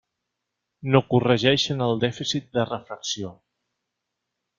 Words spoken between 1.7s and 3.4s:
el dèficit de refracció.